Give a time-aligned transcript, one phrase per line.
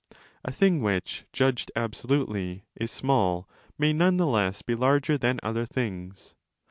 [0.43, 5.39] A thing which, judged absolutely, is small may none the 299° less be larger than
[5.43, 6.33] other things.